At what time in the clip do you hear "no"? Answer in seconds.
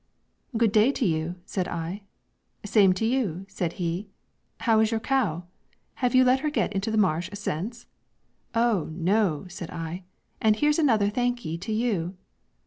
8.91-9.45